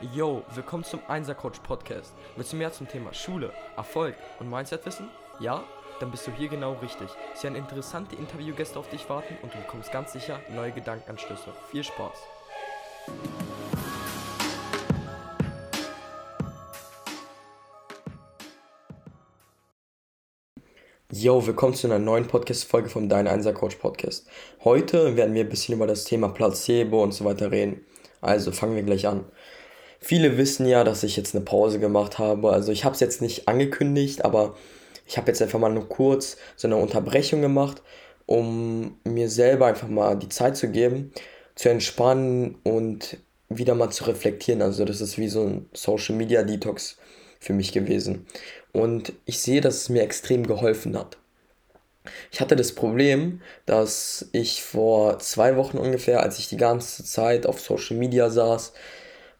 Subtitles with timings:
[0.00, 2.14] Yo, willkommen zum Einser-Coach Podcast.
[2.34, 5.10] Willst du mehr zum Thema Schule, Erfolg und Mindset wissen?
[5.40, 5.62] Ja?
[6.00, 7.10] Dann bist du hier genau richtig.
[7.34, 11.52] Es werden interessante Interviewgäste auf dich warten und du bekommst ganz sicher neue Gedankenanstöße.
[11.70, 12.16] Viel Spaß!
[21.12, 24.26] Yo, willkommen zu einer neuen Podcast-Folge vom Dein Einser Coach Podcast.
[24.64, 27.84] Heute werden wir ein bisschen über das Thema Placebo und so weiter reden.
[28.22, 29.24] Also fangen wir gleich an.
[30.00, 32.50] Viele wissen ja, dass ich jetzt eine Pause gemacht habe.
[32.52, 34.56] Also ich habe es jetzt nicht angekündigt, aber
[35.06, 37.82] ich habe jetzt einfach mal nur kurz so eine Unterbrechung gemacht,
[38.26, 41.12] um mir selber einfach mal die Zeit zu geben,
[41.54, 43.18] zu entspannen und
[43.50, 44.62] wieder mal zu reflektieren.
[44.62, 46.96] Also das ist wie so ein Social Media Detox
[47.38, 48.26] für mich gewesen.
[48.72, 51.18] Und ich sehe, dass es mir extrem geholfen hat.
[52.32, 57.46] Ich hatte das Problem, dass ich vor zwei Wochen ungefähr, als ich die ganze Zeit
[57.46, 58.72] auf Social Media saß,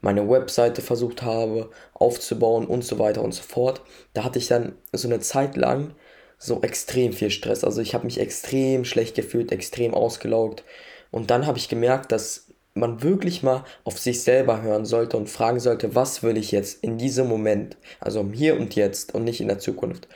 [0.01, 3.81] meine Webseite versucht habe aufzubauen und so weiter und so fort,
[4.13, 5.93] da hatte ich dann so eine Zeit lang
[6.37, 7.63] so extrem viel Stress.
[7.63, 10.63] Also ich habe mich extrem schlecht gefühlt, extrem ausgelaugt.
[11.11, 15.29] Und dann habe ich gemerkt, dass man wirklich mal auf sich selber hören sollte und
[15.29, 19.41] fragen sollte, was will ich jetzt in diesem Moment, also hier und jetzt und nicht
[19.41, 20.07] in der Zukunft.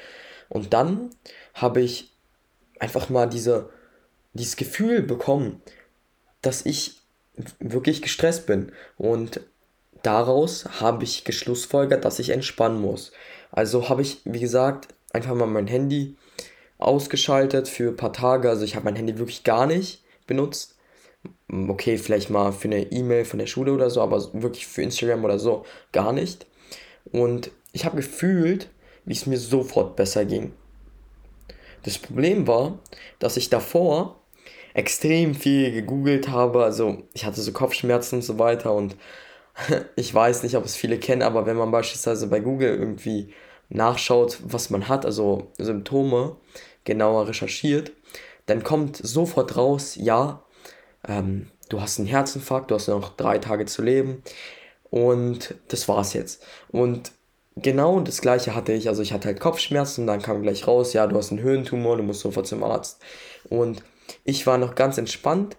[0.49, 1.09] Und dann
[1.53, 2.11] habe ich
[2.79, 3.69] einfach mal diese,
[4.33, 5.61] dieses Gefühl bekommen,
[6.41, 7.01] dass ich
[7.59, 8.71] wirklich gestresst bin.
[8.97, 9.41] Und
[10.05, 13.11] daraus habe ich geschlussfolgert, dass ich entspannen muss.
[13.51, 16.15] Also habe ich, wie gesagt, einfach mal mein Handy
[16.77, 18.49] ausgeschaltet für ein paar Tage.
[18.49, 20.75] Also ich habe mein Handy wirklich gar nicht benutzt.
[21.49, 25.23] Okay, vielleicht mal für eine E-Mail von der Schule oder so, aber wirklich für Instagram
[25.23, 26.45] oder so gar nicht.
[27.11, 28.69] Und ich habe gefühlt,
[29.05, 30.53] wie es mir sofort besser ging.
[31.83, 32.79] Das Problem war,
[33.19, 34.19] dass ich davor
[34.73, 36.63] extrem viel gegoogelt habe.
[36.63, 38.95] Also ich hatte so Kopfschmerzen und so weiter und
[39.95, 43.33] ich weiß nicht, ob es viele kennen, aber wenn man beispielsweise bei Google irgendwie
[43.69, 46.35] nachschaut, was man hat, also Symptome,
[46.83, 47.91] genauer recherchiert,
[48.45, 50.43] dann kommt sofort raus, ja,
[51.07, 54.21] ähm, du hast einen Herzinfarkt, du hast noch drei Tage zu leben
[54.89, 56.43] und das war's jetzt.
[56.69, 57.11] Und
[57.55, 61.07] genau das gleiche hatte ich, also ich hatte halt Kopfschmerzen dann kam gleich raus, ja,
[61.07, 63.01] du hast einen Höhentumor, du musst sofort zum Arzt.
[63.49, 63.83] Und
[64.23, 65.57] ich war noch ganz entspannt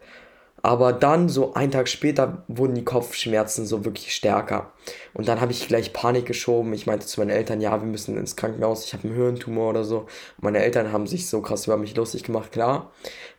[0.66, 4.72] aber dann, so einen Tag später, wurden die Kopfschmerzen so wirklich stärker.
[5.14, 6.72] Und dann habe ich gleich Panik geschoben.
[6.72, 9.84] Ich meinte zu meinen Eltern, ja, wir müssen ins Krankenhaus, ich habe einen Hirntumor oder
[9.84, 10.06] so.
[10.40, 12.50] Meine Eltern haben sich so krass über mich lustig gemacht.
[12.50, 12.90] Klar,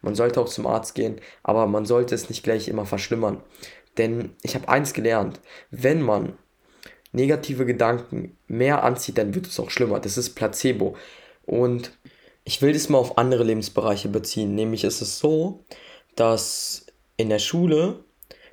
[0.01, 3.43] man sollte auch zum Arzt gehen, aber man sollte es nicht gleich immer verschlimmern.
[3.97, 6.37] Denn ich habe eins gelernt, wenn man
[7.11, 9.99] negative Gedanken mehr anzieht, dann wird es auch schlimmer.
[9.99, 10.95] Das ist Placebo.
[11.45, 11.91] Und
[12.45, 14.55] ich will das mal auf andere Lebensbereiche beziehen.
[14.55, 15.65] Nämlich ist es so,
[16.15, 16.86] dass
[17.17, 18.03] in der Schule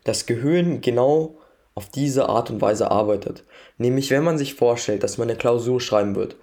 [0.03, 1.39] das Gehirn genau
[1.75, 3.45] auf diese Art und Weise arbeitet.
[3.79, 6.37] Nämlich wenn man sich vorstellt, dass man eine Klausur schreiben wird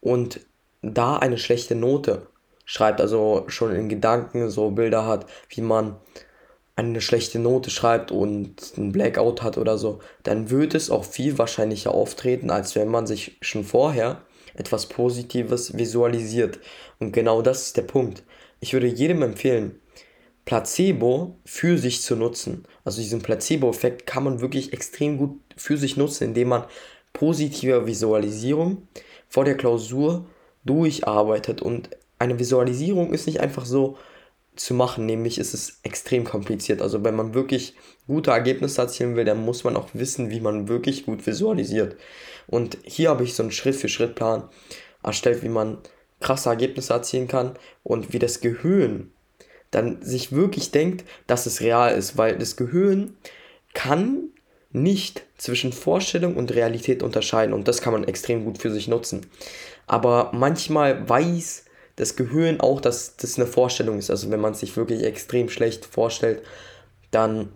[0.00, 0.40] und
[0.82, 2.26] da eine schlechte Note
[2.64, 5.96] schreibt, also schon in Gedanken so Bilder hat, wie man
[6.76, 11.38] eine schlechte Note schreibt und ein Blackout hat oder so, dann wird es auch viel
[11.38, 14.22] wahrscheinlicher auftreten, als wenn man sich schon vorher
[14.56, 16.58] etwas Positives visualisiert.
[16.98, 18.24] Und genau das ist der Punkt.
[18.60, 19.80] Ich würde jedem empfehlen,
[20.44, 22.64] Placebo für sich zu nutzen.
[22.84, 26.64] Also diesen Placebo-Effekt kann man wirklich extrem gut für sich nutzen, indem man
[27.12, 28.88] positive Visualisierung
[29.28, 30.26] vor der Klausur
[30.64, 31.62] durcharbeitet.
[31.62, 33.96] Und eine Visualisierung ist nicht einfach so
[34.56, 36.80] zu machen, nämlich ist es extrem kompliziert.
[36.80, 37.74] Also wenn man wirklich
[38.06, 41.96] gute Ergebnisse erzielen will, dann muss man auch wissen, wie man wirklich gut visualisiert.
[42.46, 44.48] Und hier habe ich so einen Schritt-für-Schritt-Plan
[45.02, 45.78] erstellt, wie man
[46.20, 49.12] krasse Ergebnisse erzielen kann und wie das Gehirn
[49.74, 53.16] dann sich wirklich denkt, dass es real ist, weil das Gehirn
[53.74, 54.30] kann
[54.70, 59.26] nicht zwischen Vorstellung und Realität unterscheiden und das kann man extrem gut für sich nutzen.
[59.86, 61.64] Aber manchmal weiß
[61.96, 64.10] das Gehirn auch, dass das eine Vorstellung ist.
[64.10, 66.42] Also wenn man sich wirklich extrem schlecht vorstellt,
[67.10, 67.50] dann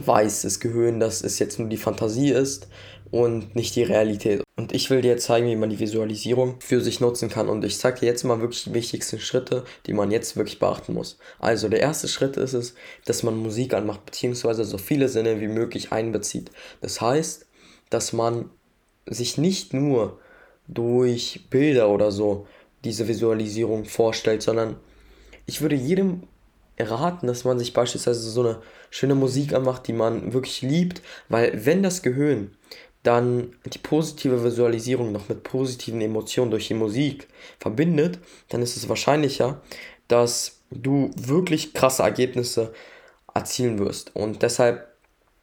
[0.00, 2.68] weiß das Gehirn, dass es jetzt nur die Fantasie ist
[3.10, 4.42] und nicht die Realität.
[4.56, 7.48] Und ich will dir zeigen, wie man die Visualisierung für sich nutzen kann.
[7.48, 10.94] Und ich zeige dir jetzt mal wirklich die wichtigsten Schritte, die man jetzt wirklich beachten
[10.94, 11.18] muss.
[11.38, 12.74] Also der erste Schritt ist es,
[13.04, 16.50] dass man Musik anmacht, beziehungsweise so viele Sinne wie möglich einbezieht.
[16.80, 17.46] Das heißt,
[17.90, 18.50] dass man
[19.06, 20.18] sich nicht nur
[20.68, 22.46] durch Bilder oder so
[22.84, 24.76] diese Visualisierung vorstellt, sondern
[25.46, 26.22] ich würde jedem
[26.82, 28.58] raten, dass man sich beispielsweise so eine
[28.90, 32.56] schöne Musik anmacht, die man wirklich liebt, weil wenn das Gehirn
[33.02, 37.26] dann die positive Visualisierung noch mit positiven Emotionen durch die Musik
[37.58, 38.18] verbindet,
[38.48, 39.60] dann ist es wahrscheinlicher,
[40.08, 42.72] dass du wirklich krasse Ergebnisse
[43.34, 44.14] erzielen wirst.
[44.14, 44.86] Und deshalb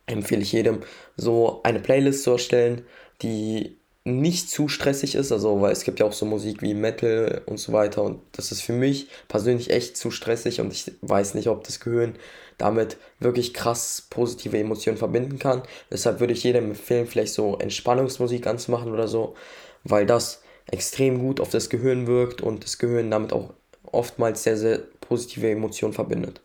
[0.06, 0.82] empfehle ich jedem,
[1.18, 2.84] so eine Playlist zu erstellen,
[3.22, 7.42] die nicht zu stressig ist, also weil es gibt ja auch so Musik wie Metal
[7.46, 11.36] und so weiter und das ist für mich persönlich echt zu stressig und ich weiß
[11.36, 12.16] nicht, ob das Gehirn
[12.58, 15.64] damit wirklich krass positive Emotionen verbinden kann.
[15.92, 19.36] Deshalb würde ich jedem empfehlen, vielleicht so Entspannungsmusik anzumachen oder so,
[19.84, 20.42] weil das
[20.72, 23.54] extrem gut auf das Gehirn wirkt und das Gehirn damit auch
[23.92, 26.42] oftmals sehr, sehr positive Emotionen verbindet.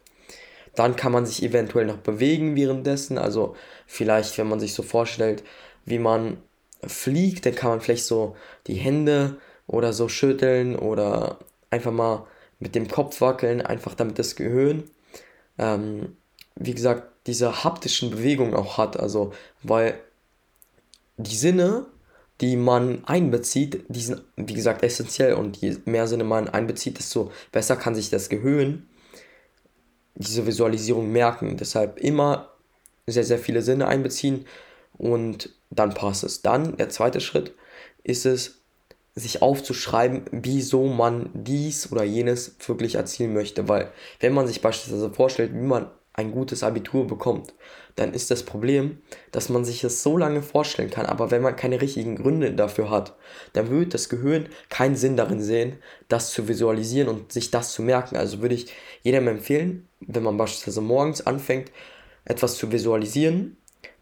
[0.75, 3.55] Dann kann man sich eventuell noch bewegen währenddessen, also
[3.87, 5.45] vielleicht, wenn man sich so vorstellt,
[5.85, 6.39] wie man
[6.89, 8.37] fliegt, dann kann man vielleicht so
[8.67, 11.39] die Hände oder so schütteln oder
[11.71, 12.27] einfach mal
[12.59, 14.85] mit dem Kopf wackeln, einfach damit das Gehirn,
[15.59, 16.17] ähm,
[16.57, 18.99] wie gesagt, diese haptischen Bewegungen auch hat.
[18.99, 19.33] Also,
[19.63, 19.99] weil
[21.17, 21.87] die Sinne,
[22.41, 27.31] die man einbezieht, die sind, wie gesagt, essentiell und je mehr Sinne man einbezieht, desto
[27.53, 28.89] besser kann sich das Gehirn
[30.17, 31.57] diese Visualisierung merken.
[31.57, 32.51] Deshalb immer
[33.07, 34.47] sehr, sehr viele Sinne einbeziehen
[34.97, 36.43] und dann passt es.
[36.43, 37.55] Dann der zweite Schritt
[38.03, 38.61] ist es,
[39.17, 43.69] sich aufzuschreiben, wieso man dies oder jenes wirklich erzielen möchte.
[43.69, 47.55] Weil wenn man sich beispielsweise vorstellt, wie man ein gutes Abitur bekommt,
[47.97, 48.99] dann ist das Problem,
[49.33, 52.91] dass man sich das so lange vorstellen kann, aber wenn man keine richtigen Gründe dafür
[52.91, 53.17] hat,
[53.53, 55.79] dann wird das Gehirn keinen Sinn darin sehen,
[56.09, 58.17] das zu visualisieren und sich das zu merken.
[58.17, 58.73] Also würde ich
[59.03, 61.71] jedem empfehlen, wenn man beispielsweise morgens anfängt,
[62.25, 63.57] etwas zu visualisieren,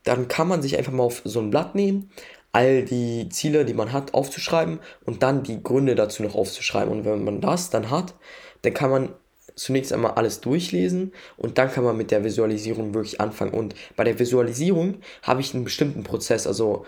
[0.05, 2.11] dann kann man sich einfach mal auf so ein Blatt nehmen,
[2.53, 6.93] all die Ziele, die man hat, aufzuschreiben und dann die Gründe dazu noch aufzuschreiben.
[6.93, 8.15] Und wenn man das dann hat,
[8.63, 9.09] dann kann man
[9.55, 13.53] zunächst einmal alles durchlesen und dann kann man mit der Visualisierung wirklich anfangen.
[13.53, 16.47] Und bei der Visualisierung habe ich einen bestimmten Prozess.
[16.47, 16.85] Also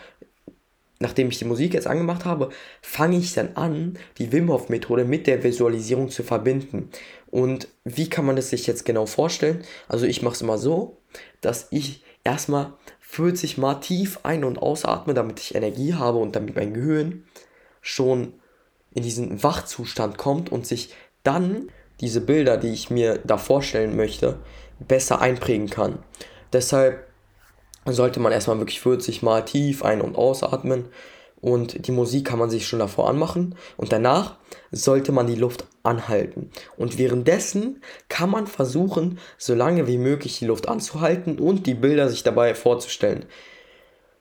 [0.98, 2.50] nachdem ich die Musik jetzt angemacht habe,
[2.80, 6.90] fange ich dann an, die Wim Hof Methode mit der Visualisierung zu verbinden.
[7.30, 9.64] Und wie kann man das sich jetzt genau vorstellen?
[9.88, 10.98] Also ich mache es immer so,
[11.40, 12.72] dass ich erstmal
[13.14, 17.24] 40 Mal tief ein- und ausatme, damit ich Energie habe und damit mein Gehirn
[17.80, 18.34] schon
[18.92, 21.68] in diesen Wachzustand kommt und sich dann
[22.00, 24.40] diese Bilder, die ich mir da vorstellen möchte,
[24.80, 26.00] besser einprägen kann.
[26.52, 27.06] Deshalb
[27.86, 30.86] sollte man erstmal wirklich 40 Mal tief ein- und ausatmen
[31.44, 34.36] und die Musik kann man sich schon davor anmachen und danach
[34.72, 36.48] sollte man die Luft anhalten.
[36.78, 42.08] Und währenddessen kann man versuchen, so lange wie möglich die Luft anzuhalten und die Bilder
[42.08, 43.26] sich dabei vorzustellen.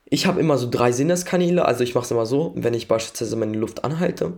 [0.04, 3.38] Ich habe immer so drei Sinneskanäle, also ich mache es immer so, wenn ich beispielsweise
[3.38, 4.34] meine Luft anhalte,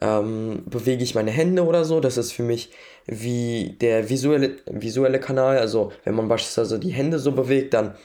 [0.00, 2.00] ähm, bewege ich meine Hände oder so.
[2.00, 2.70] Das ist für mich
[3.04, 5.58] wie der visuelle, visuelle Kanal.
[5.58, 7.96] Also wenn man beispielsweise die Hände so bewegt, dann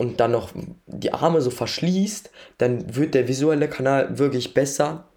[0.00, 0.52] und dann noch
[0.86, 5.10] die Arme so verschließt, dann wird der visuelle Kanal wirklich besser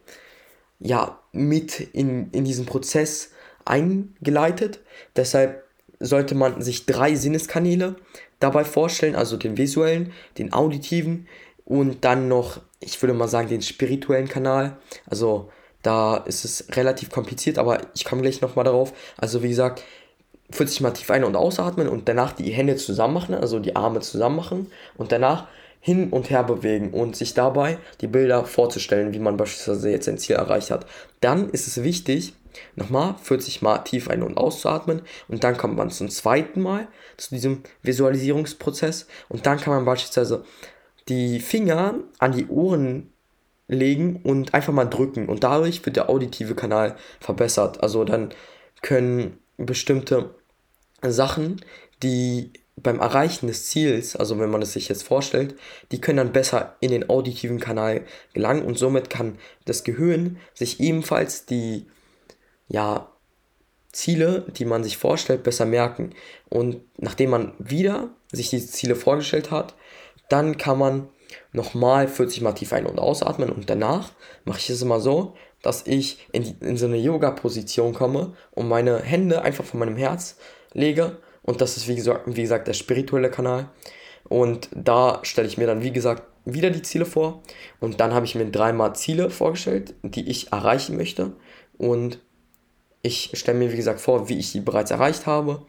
[0.77, 3.31] ja, mit in, in diesen Prozess
[3.63, 4.81] eingeleitet.
[5.15, 5.63] Deshalb
[6.01, 7.95] sollte man sich drei Sinneskanäle
[8.41, 11.29] dabei vorstellen, also den visuellen, den auditiven
[11.63, 14.75] und dann noch, ich würde mal sagen, den spirituellen Kanal.
[15.05, 15.49] Also
[15.81, 18.91] da ist es relativ kompliziert, aber ich komme gleich nochmal darauf.
[19.15, 19.81] Also wie gesagt,
[20.51, 24.01] 40 Mal tief ein- und ausatmen und danach die Hände zusammen machen, also die Arme
[24.01, 25.47] zusammen machen und danach
[25.79, 30.17] hin und her bewegen und sich dabei die Bilder vorzustellen, wie man beispielsweise jetzt ein
[30.17, 30.85] Ziel erreicht hat.
[31.19, 32.33] Dann ist es wichtig,
[32.75, 36.87] nochmal 40 Mal tief ein- und auszuatmen und dann kommt man zum zweiten Mal
[37.17, 40.45] zu diesem Visualisierungsprozess und dann kann man beispielsweise
[41.09, 43.11] die Finger an die Ohren
[43.67, 47.81] legen und einfach mal drücken und dadurch wird der auditive Kanal verbessert.
[47.83, 48.29] Also dann
[48.81, 50.35] können bestimmte
[51.11, 51.61] Sachen,
[52.01, 55.55] die beim Erreichen des Ziels, also wenn man es sich jetzt vorstellt,
[55.91, 60.79] die können dann besser in den auditiven Kanal gelangen und somit kann das Gehirn sich
[60.79, 61.85] ebenfalls die
[62.67, 63.09] ja,
[63.91, 66.13] Ziele, die man sich vorstellt, besser merken.
[66.49, 69.75] Und nachdem man wieder sich diese Ziele vorgestellt hat,
[70.29, 71.09] dann kann man
[71.51, 74.11] nochmal 40 Mal tief ein- und ausatmen und danach
[74.45, 78.67] mache ich es immer so, dass ich in, die, in so eine Yoga-Position komme und
[78.67, 80.37] meine Hände einfach von meinem Herz
[80.73, 81.17] lege.
[81.41, 83.69] Und das ist wie gesagt, wie gesagt der spirituelle Kanal.
[84.29, 87.41] Und da stelle ich mir dann wie gesagt wieder die Ziele vor.
[87.79, 91.33] Und dann habe ich mir dreimal Ziele vorgestellt, die ich erreichen möchte.
[91.77, 92.19] Und
[93.01, 95.65] ich stelle mir wie gesagt vor, wie ich die bereits erreicht habe.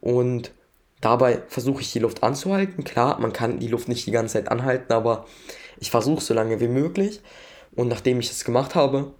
[0.00, 0.52] Und
[1.00, 2.84] Dabei versuche ich die Luft anzuhalten.
[2.84, 5.26] Klar, man kann die Luft nicht die ganze Zeit anhalten, aber
[5.78, 7.20] ich versuche so lange wie möglich.
[7.74, 9.12] Und nachdem ich das gemacht habe,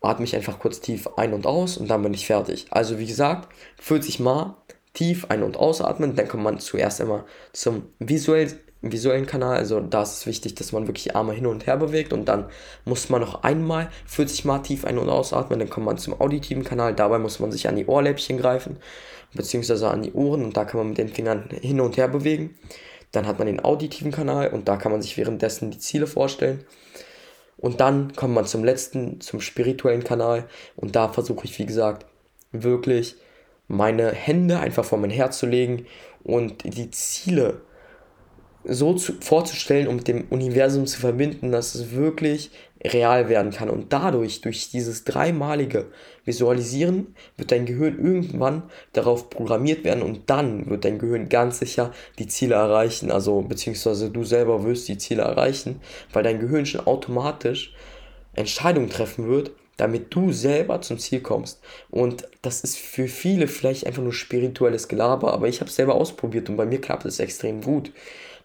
[0.00, 2.66] atme ich einfach kurz tief ein und aus und dann bin ich fertig.
[2.70, 3.48] Also wie gesagt,
[3.80, 4.56] 40 Mal
[4.94, 6.14] tief ein- und ausatmen.
[6.14, 9.56] Dann kommt man zuerst immer zum visuell, visuellen Kanal.
[9.56, 12.12] Also da ist es wichtig, dass man wirklich die Arme hin und her bewegt.
[12.12, 12.46] Und dann
[12.84, 15.58] muss man noch einmal 40 Mal tief ein- und ausatmen.
[15.58, 16.94] Dann kommt man zum auditiven Kanal.
[16.94, 18.78] Dabei muss man sich an die Ohrläppchen greifen
[19.34, 22.56] beziehungsweise an die Ohren und da kann man mit den Fingern hin und her bewegen.
[23.12, 26.64] Dann hat man den auditiven Kanal und da kann man sich währenddessen die Ziele vorstellen.
[27.58, 30.48] Und dann kommt man zum letzten, zum spirituellen Kanal.
[30.76, 32.06] Und da versuche ich, wie gesagt,
[32.52, 33.16] wirklich
[33.66, 35.86] meine Hände einfach vor mein Herz zu legen
[36.24, 37.60] und die Ziele
[38.64, 42.50] so zu, vorzustellen, um mit dem Universum zu verbinden, dass es wirklich
[42.84, 43.70] real werden kann.
[43.70, 45.86] Und dadurch, durch dieses dreimalige
[46.24, 51.92] Visualisieren, wird dein Gehirn irgendwann darauf programmiert werden und dann wird dein Gehirn ganz sicher
[52.18, 53.10] die Ziele erreichen.
[53.10, 55.80] Also, beziehungsweise du selber wirst die Ziele erreichen,
[56.12, 57.74] weil dein Gehirn schon automatisch
[58.34, 61.60] Entscheidungen treffen wird, damit du selber zum Ziel kommst.
[61.90, 65.94] Und das ist für viele vielleicht einfach nur spirituelles Gelaber, aber ich habe es selber
[65.94, 67.92] ausprobiert und bei mir klappt es extrem gut.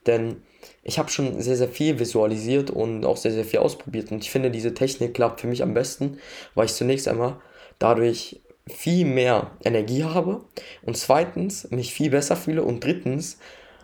[0.05, 0.37] Denn
[0.83, 4.11] ich habe schon sehr, sehr viel visualisiert und auch sehr, sehr viel ausprobiert.
[4.11, 6.17] Und ich finde, diese Technik klappt für mich am besten,
[6.55, 7.37] weil ich zunächst einmal
[7.79, 10.41] dadurch viel mehr Energie habe
[10.83, 13.37] und zweitens mich viel besser fühle und drittens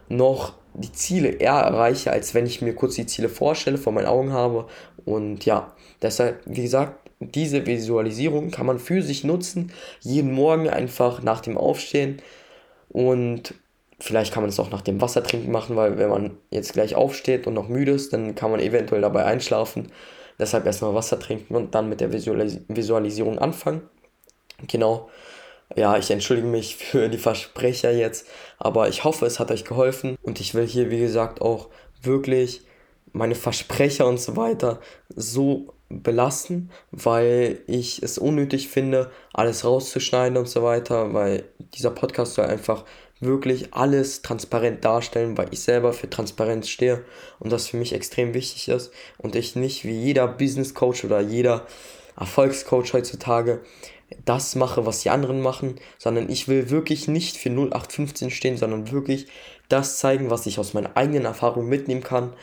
[0.08, 4.08] noch die Ziele eher erreiche, als wenn ich mir kurz die Ziele vorstelle, vor meinen
[4.08, 4.68] Augen habe.
[5.06, 11.22] Und ja, deshalb, wie gesagt, diese Visualisierung kann man für sich nutzen, jeden Morgen einfach
[11.22, 12.22] nach dem Aufstehen
[12.90, 13.54] und
[14.00, 17.48] Vielleicht kann man es auch nach dem Wassertrinken machen, weil wenn man jetzt gleich aufsteht
[17.48, 19.92] und noch müde ist, dann kann man eventuell dabei einschlafen.
[20.40, 23.82] Deshalb erstmal Wasser trinken und dann mit der Visualis Visualisierung anfangen.
[24.68, 25.10] Genau.
[25.76, 28.28] Ja, ich entschuldige mich für die Versprecher jetzt,
[28.58, 31.70] aber ich hoffe, es hat euch geholfen und ich will hier, wie gesagt, auch
[32.02, 32.62] wirklich
[33.14, 34.80] meine Versprecher und so weiter
[35.16, 42.36] so belassen, weil ich es unnötig finde, alles rauszuschneiden und so weiter, weil dieser Podcast
[42.36, 42.86] soll einfach
[43.20, 47.04] wirklich alles transparent darstellen, weil ich selber für Transparenz stehe
[47.40, 51.20] und das für mich extrem wichtig ist und ich nicht wie jeder Business Coach oder
[51.20, 51.66] jeder
[52.18, 53.62] Erfolgscoach heutzutage
[54.26, 58.92] das mache, was die anderen machen, sondern ich will wirklich nicht für 0815 stehen, sondern
[58.92, 59.28] wirklich
[59.68, 62.34] das zeigen, was ich aus meinen eigenen Erfahrungen mitnehmen kann.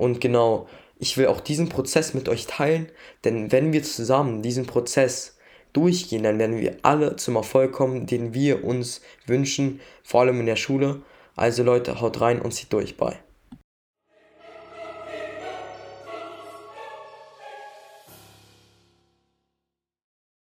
[0.00, 0.66] Und genau,
[0.98, 2.88] ich will auch diesen Prozess mit euch teilen,
[3.24, 5.36] denn wenn wir zusammen diesen Prozess
[5.74, 10.46] durchgehen, dann werden wir alle zum Erfolg kommen, den wir uns wünschen, vor allem in
[10.46, 11.02] der Schule.
[11.36, 12.96] Also Leute, haut rein und zieht durch.
[12.96, 13.18] Bye.